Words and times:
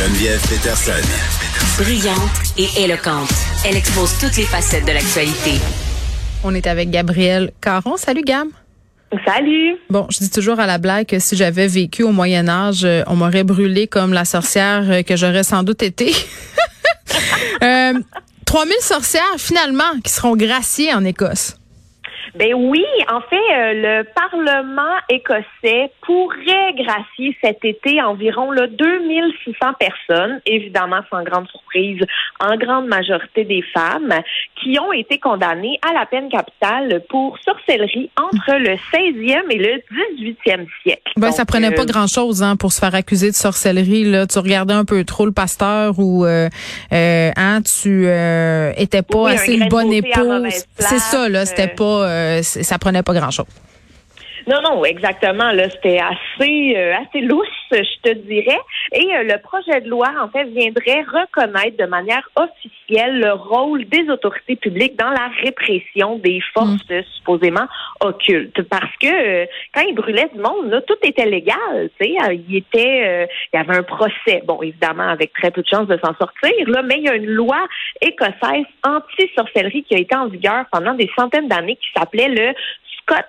Geneviève 0.00 0.40
Peterson. 0.48 0.92
Brillante 1.76 2.56
et 2.56 2.84
éloquente, 2.84 3.28
elle 3.66 3.76
expose 3.76 4.18
toutes 4.18 4.38
les 4.38 4.44
facettes 4.44 4.86
de 4.86 4.92
l'actualité. 4.92 5.60
On 6.42 6.54
est 6.54 6.66
avec 6.66 6.88
Gabrielle 6.90 7.52
Caron. 7.60 7.98
Salut 7.98 8.22
Gam. 8.22 8.48
Salut. 9.26 9.76
Bon, 9.90 10.06
je 10.08 10.20
dis 10.20 10.30
toujours 10.30 10.58
à 10.58 10.66
la 10.66 10.78
blague 10.78 11.04
que 11.04 11.18
si 11.18 11.36
j'avais 11.36 11.66
vécu 11.66 12.02
au 12.02 12.12
Moyen 12.12 12.48
Âge, 12.48 12.86
euh, 12.86 13.02
on 13.08 13.16
m'aurait 13.16 13.44
brûlé 13.44 13.88
comme 13.88 14.14
la 14.14 14.24
sorcière 14.24 14.90
euh, 14.90 15.02
que 15.02 15.16
j'aurais 15.16 15.44
sans 15.44 15.64
doute 15.64 15.82
été. 15.82 16.14
euh, 17.62 17.92
3000 18.46 18.76
sorcières 18.80 19.36
finalement 19.36 20.00
qui 20.02 20.10
seront 20.10 20.34
graciées 20.34 20.94
en 20.94 21.04
Écosse. 21.04 21.59
Ben 22.34 22.54
oui, 22.54 22.84
en 23.10 23.20
fait, 23.22 23.36
euh, 23.36 23.72
le 23.74 24.04
Parlement 24.14 24.96
écossais 25.08 25.90
pourrait 26.02 26.72
gracier 26.74 27.36
cet 27.42 27.64
été 27.64 28.00
environ 28.02 28.50
là, 28.50 28.66
2600 28.66 29.54
personnes, 29.78 30.40
évidemment 30.46 31.00
sans 31.10 31.22
grande 31.22 31.48
surprise, 31.48 32.00
en 32.40 32.56
grande 32.56 32.86
majorité 32.86 33.44
des 33.44 33.62
femmes, 33.74 34.14
qui 34.62 34.78
ont 34.78 34.92
été 34.92 35.18
condamnées 35.18 35.78
à 35.88 35.92
la 35.92 36.06
peine 36.06 36.28
capitale 36.28 37.02
pour 37.08 37.38
sorcellerie 37.44 38.10
entre 38.16 38.58
le 38.58 38.76
16e 38.92 39.50
et 39.50 39.58
le 39.58 39.82
18e 40.18 40.66
siècle. 40.82 41.12
Ben, 41.16 41.32
ça 41.32 41.44
prenait 41.44 41.72
pas 41.72 41.84
grand-chose 41.84 42.42
hein, 42.42 42.56
pour 42.56 42.72
se 42.72 42.80
faire 42.80 42.94
accuser 42.94 43.30
de 43.30 43.36
sorcellerie. 43.36 44.04
Là. 44.04 44.26
Tu 44.26 44.38
regardais 44.38 44.74
un 44.74 44.84
peu 44.84 45.04
trop 45.04 45.26
le 45.26 45.32
pasteur 45.32 45.98
ou 45.98 46.24
euh, 46.24 46.48
euh, 46.92 47.30
hein, 47.36 47.60
tu 47.62 48.06
euh, 48.06 48.72
étais 48.76 49.02
pas 49.02 49.24
Oui, 49.24 49.32
assez 49.32 49.54
une 49.54 49.68
bonne 49.68 49.92
épouse. 49.92 50.66
C'est 50.78 50.98
ça, 50.98 51.28
là. 51.28 51.46
C'était 51.46 51.72
euh. 51.72 51.76
pas, 51.76 51.84
euh, 51.84 52.19
ça 52.42 52.78
prenait 52.78 53.02
pas 53.02 53.14
grand-chose. 53.14 53.46
Non, 54.46 54.60
non, 54.62 54.84
exactement. 54.84 55.52
Là, 55.52 55.68
c'était 55.70 56.00
assez, 56.00 56.74
euh, 56.76 56.94
assez 56.96 57.20
lousse, 57.20 57.46
je 57.70 58.00
te 58.02 58.12
dirais. 58.14 58.60
Et 58.92 59.14
euh, 59.14 59.22
le 59.24 59.38
projet 59.42 59.80
de 59.80 59.88
loi, 59.88 60.08
en 60.20 60.28
fait, 60.28 60.44
viendrait 60.44 61.02
reconnaître 61.02 61.76
de 61.76 61.86
manière 61.86 62.28
officielle 62.36 63.20
le 63.20 63.32
rôle 63.32 63.84
des 63.86 64.08
autorités 64.10 64.56
publiques 64.56 64.96
dans 64.98 65.10
la 65.10 65.28
répression 65.42 66.18
des 66.18 66.40
forces 66.54 66.90
euh, 66.90 67.02
supposément 67.16 67.66
occultes. 68.00 68.62
Parce 68.68 68.96
que 69.00 69.06
euh, 69.06 69.46
quand 69.74 69.82
ils 69.82 69.94
brûlaient 69.94 70.30
du 70.32 70.40
monde, 70.40 70.70
là, 70.70 70.80
tout 70.82 70.98
était 71.02 71.26
légal. 71.26 71.90
Tu 72.00 72.06
sais, 72.06 72.16
Euh, 72.20 72.34
il 72.34 72.56
était, 72.56 73.02
euh, 73.06 73.26
il 73.52 73.56
y 73.56 73.60
avait 73.60 73.76
un 73.76 73.82
procès. 73.82 74.42
Bon, 74.44 74.60
évidemment, 74.62 75.08
avec 75.08 75.32
très 75.32 75.50
peu 75.50 75.62
de 75.62 75.66
chances 75.66 75.86
de 75.86 75.98
s'en 76.04 76.14
sortir. 76.14 76.52
Là, 76.66 76.82
mais 76.82 76.96
il 76.98 77.04
y 77.04 77.08
a 77.08 77.14
une 77.14 77.26
loi 77.26 77.66
écossaise 78.00 78.66
anti-sorcellerie 78.84 79.84
qui 79.84 79.94
a 79.94 79.98
été 79.98 80.14
en 80.14 80.26
vigueur 80.28 80.66
pendant 80.70 80.94
des 80.94 81.10
centaines 81.18 81.48
d'années, 81.48 81.76
qui 81.76 81.88
s'appelait 81.96 82.28
le 82.28 82.52
Scott 83.00 83.24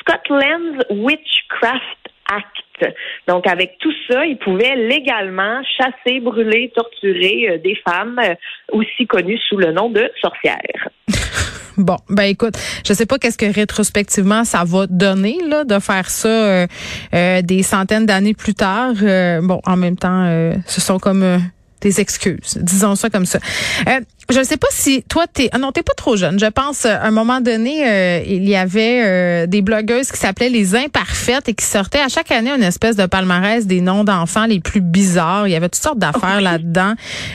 Scotland's 0.00 0.84
Witchcraft 0.90 2.10
Act. 2.28 2.92
Donc, 3.28 3.46
avec 3.46 3.78
tout 3.78 3.92
ça, 4.08 4.26
ils 4.26 4.36
pouvaient 4.36 4.76
légalement 4.76 5.62
chasser, 5.78 6.20
brûler, 6.20 6.72
torturer 6.74 7.48
euh, 7.50 7.58
des 7.58 7.76
femmes 7.88 8.18
euh, 8.18 8.34
aussi 8.72 9.06
connues 9.06 9.38
sous 9.48 9.56
le 9.56 9.72
nom 9.72 9.90
de 9.90 10.10
sorcières. 10.20 10.88
Bon, 11.78 11.98
ben 12.08 12.22
écoute, 12.22 12.54
je 12.86 12.94
sais 12.94 13.04
pas 13.04 13.18
qu'est-ce 13.18 13.36
que 13.36 13.52
rétrospectivement 13.52 14.44
ça 14.44 14.64
va 14.64 14.86
donner 14.86 15.36
là 15.46 15.64
de 15.64 15.78
faire 15.78 16.08
ça 16.08 16.28
euh, 16.28 16.66
euh, 17.12 17.42
des 17.42 17.62
centaines 17.62 18.06
d'années 18.06 18.32
plus 18.32 18.54
tard. 18.54 18.94
Bon, 19.42 19.60
en 19.66 19.76
même 19.76 19.98
temps, 19.98 20.24
ce 20.64 20.80
sont 20.80 20.98
comme 20.98 21.38
euh, 21.76 21.88
des 21.88 22.00
excuses, 22.00 22.58
disons 22.60 22.94
ça 22.96 23.10
comme 23.10 23.26
ça. 23.26 23.38
Euh, 23.88 24.00
je 24.30 24.38
ne 24.40 24.44
sais 24.44 24.56
pas 24.56 24.66
si 24.70 25.02
toi 25.04 25.26
t'es 25.32 25.48
ah 25.52 25.58
non 25.58 25.70
t'es 25.72 25.82
pas 25.84 25.92
trop 25.96 26.16
jeune. 26.16 26.38
Je 26.38 26.46
pense 26.46 26.84
euh, 26.84 26.96
à 26.96 27.06
un 27.06 27.10
moment 27.12 27.40
donné 27.40 27.86
euh, 27.88 28.22
il 28.26 28.48
y 28.48 28.56
avait 28.56 29.02
euh, 29.04 29.46
des 29.46 29.62
blogueuses 29.62 30.10
qui 30.10 30.18
s'appelaient 30.18 30.48
les 30.48 30.74
imparfaites 30.74 31.48
et 31.48 31.54
qui 31.54 31.64
sortaient 31.64 32.00
à 32.00 32.08
chaque 32.08 32.32
année 32.32 32.50
une 32.50 32.62
espèce 32.64 32.96
de 32.96 33.06
palmarès 33.06 33.66
des 33.66 33.80
noms 33.80 34.02
d'enfants 34.04 34.46
les 34.46 34.58
plus 34.60 34.80
bizarres. 34.80 35.46
Il 35.46 35.52
y 35.52 35.54
avait 35.54 35.68
toutes 35.68 35.82
sortes 35.82 35.98
d'affaires 35.98 36.40
là-dedans. 36.40 36.94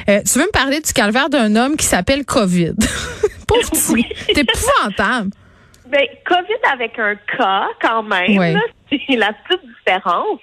Euh, 0.10 0.20
tu 0.30 0.40
veux 0.40 0.46
me 0.46 0.52
parler 0.52 0.82
du 0.82 0.92
calvaire 0.92 1.30
d'un 1.30 1.56
homme 1.56 1.78
qui 1.78 1.86
s'appelle 1.86 2.26
Covid? 2.26 2.74
Pauvre 3.48 3.70
petit, 3.70 3.92
Oui. 3.92 4.06
t'es 4.34 4.42
épouvantable. 4.42 5.30
Ben, 5.90 6.02
COVID 6.26 6.74
avec 6.74 6.98
un 7.00 7.16
K 7.16 7.44
quand 7.82 8.04
même, 8.04 8.38
Ouais. 8.38 8.54
C'est 9.08 9.16
la 9.16 9.34
petite 9.34 9.62
différence. 9.86 10.40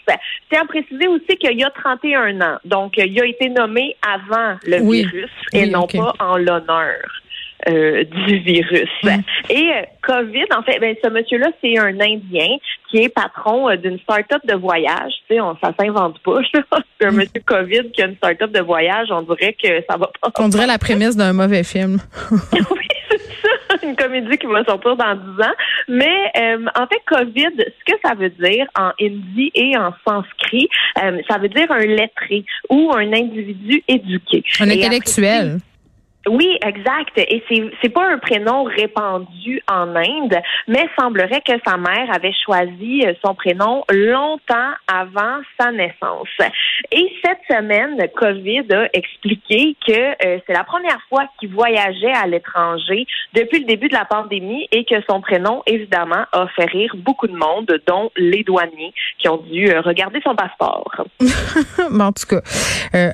C'est 0.51 0.57
à 0.59 0.65
préciser 0.65 1.07
aussi 1.09 1.37
qu'il 1.39 1.59
y 1.59 1.65
a 1.65 1.71
31 1.71 2.41
ans. 2.41 2.59
Donc, 2.65 2.95
il 2.97 3.21
a 3.21 3.25
été 3.27 3.49
nommé 3.49 3.97
avant 4.03 4.57
le 4.67 4.81
Oui. 4.81 5.05
virus 5.05 5.31
et 5.53 5.63
Oui, 5.65 5.71
non 5.71 5.87
pas 5.87 6.13
en 6.21 6.37
l'honneur. 6.37 6.95
euh, 7.69 8.05
du 8.05 8.39
virus. 8.39 8.89
Mm. 9.03 9.09
Et 9.51 9.73
euh, 9.75 9.83
COVID, 10.03 10.45
en 10.57 10.63
fait, 10.63 10.79
ben, 10.79 10.95
ce 11.03 11.09
monsieur-là, 11.11 11.49
c'est 11.61 11.77
un 11.77 11.99
Indien 12.01 12.57
qui 12.89 12.99
est 12.99 13.09
patron 13.09 13.69
euh, 13.69 13.77
d'une 13.77 13.99
start-up 13.99 14.41
de 14.47 14.55
voyage. 14.55 15.13
Tu 15.29 15.35
sais, 15.35 15.41
on, 15.41 15.57
ça 15.61 15.73
s'invente 15.79 16.21
pas. 16.21 16.39
là. 16.55 16.61
un 17.09 17.11
monsieur 17.11 17.43
COVID 17.45 17.91
qui 17.91 18.03
a 18.03 18.07
une 18.07 18.15
start-up 18.17 18.53
de 18.53 18.61
voyage, 18.61 19.09
on 19.11 19.23
dirait 19.23 19.55
que 19.61 19.69
ça 19.91 19.97
va 19.97 20.09
pas. 20.21 20.31
On 20.39 20.49
dirait 20.49 20.69
la 20.69 20.79
prémisse 20.79 21.17
d'un 21.17 21.33
mauvais 21.33 21.65
film. 21.65 21.99
oui, 22.31 22.89
c'est 23.11 23.19
ça, 23.19 23.87
une 23.87 23.97
comédie 23.97 24.39
qui 24.39 24.47
va 24.47 24.63
sortir 24.65 24.95
dans 24.97 25.15
10 25.17 25.43
ans. 25.43 25.55
Mais 25.89 26.31
euh, 26.37 26.67
en 26.75 26.87
fait, 26.87 27.01
COVID, 27.07 27.57
ce 27.57 27.93
que 27.93 27.99
ça 28.05 28.15
veut 28.15 28.31
dire 28.31 28.67
en 28.79 28.91
hindi 29.01 29.51
et 29.55 29.77
en 29.77 29.93
sanskrit, 30.07 30.69
euh, 31.03 31.21
ça 31.29 31.39
veut 31.39 31.49
dire 31.49 31.71
un 31.71 31.87
lettré 31.87 32.45
ou 32.69 32.93
un 32.93 33.13
individu 33.13 33.83
éduqué. 33.89 34.45
Un 34.61 34.71
intellectuel. 34.71 35.59
Oui, 36.27 36.59
exact. 36.63 37.17
Et 37.17 37.43
c'est 37.49 37.71
c'est 37.81 37.89
pas 37.89 38.07
un 38.07 38.19
prénom 38.19 38.65
répandu 38.65 39.63
en 39.71 39.95
Inde, 39.95 40.37
mais 40.67 40.87
semblerait 40.99 41.43
que 41.47 41.53
sa 41.67 41.77
mère 41.77 42.13
avait 42.13 42.35
choisi 42.45 43.05
euh, 43.07 43.15
son 43.25 43.35
prénom 43.35 43.85
longtemps 43.91 44.73
avant 44.87 45.41
sa 45.59 45.71
naissance. 45.71 46.29
Et 46.93 47.13
cette 47.25 47.41
semaine, 47.49 47.97
COVID 48.17 48.67
a 48.73 48.89
expliqué 48.93 49.77
que 49.87 49.93
euh, 49.93 50.39
c'est 50.47 50.53
la 50.53 50.65
première 50.65 51.01
fois 51.09 51.25
qu'il 51.39 51.51
voyageait 51.51 52.13
à 52.13 52.27
l'étranger 52.27 53.07
depuis 53.35 53.61
le 53.61 53.67
début 53.67 53.89
de 53.89 53.95
la 53.95 54.05
pandémie 54.05 54.67
et 54.73 54.85
que 54.85 54.97
son 55.09 55.21
prénom, 55.21 55.63
évidemment, 55.67 56.25
a 56.33 56.47
fait 56.57 56.67
rire 56.67 56.95
beaucoup 56.97 57.27
de 57.27 57.37
monde, 57.37 57.81
dont 57.87 58.11
les 58.17 58.43
douaniers 58.43 58.93
qui 59.19 59.29
ont 59.29 59.39
dû 59.39 59.71
euh, 59.71 59.81
regarder 59.81 60.21
son 60.23 60.35
passeport. 60.35 61.05
Mais 61.91 62.05
en 62.05 62.13
tout 62.13 62.27
cas, 62.27 62.41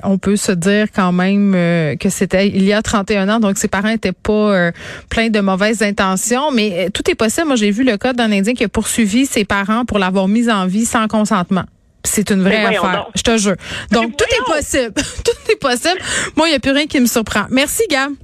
on 0.03 0.17
peut 0.17 0.35
se 0.35 0.51
dire 0.51 0.87
quand 0.93 1.11
même 1.11 1.53
que 1.97 2.09
c'était 2.09 2.47
il 2.47 2.63
y 2.63 2.73
a 2.73 2.81
31 3.05 3.29
ans, 3.29 3.39
donc 3.39 3.57
ses 3.57 3.67
parents 3.67 3.89
étaient 3.89 4.11
pas 4.11 4.31
euh, 4.31 4.71
pleins 5.09 5.29
de 5.29 5.39
mauvaises 5.39 5.81
intentions, 5.81 6.51
mais 6.51 6.87
euh, 6.87 6.89
tout 6.93 7.09
est 7.09 7.15
possible. 7.15 7.47
Moi, 7.47 7.55
j'ai 7.55 7.71
vu 7.71 7.83
le 7.83 7.97
cas 7.97 8.13
d'un 8.13 8.31
Indien 8.31 8.53
qui 8.53 8.63
a 8.63 8.69
poursuivi 8.69 9.25
ses 9.25 9.45
parents 9.45 9.85
pour 9.85 9.99
l'avoir 9.99 10.27
mise 10.27 10.49
en 10.49 10.65
vie 10.65 10.85
sans 10.85 11.07
consentement. 11.07 11.63
C'est 12.03 12.29
une 12.29 12.43
vraie 12.43 12.63
affaire, 12.63 13.05
donc. 13.05 13.07
je 13.15 13.23
te 13.23 13.37
jure. 13.37 13.55
Donc, 13.91 14.09
Mais 14.09 14.15
tout 14.15 14.25
est 14.25 14.45
possible. 14.45 14.93
tout 15.25 15.51
est 15.51 15.59
possible. 15.59 15.99
Moi, 16.35 16.47
il 16.47 16.51
n'y 16.51 16.55
a 16.55 16.59
plus 16.59 16.71
rien 16.71 16.85
qui 16.85 16.99
me 16.99 17.07
surprend. 17.07 17.45
Merci, 17.49 17.83
Gam. 17.89 18.15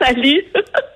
Salut! 0.00 0.42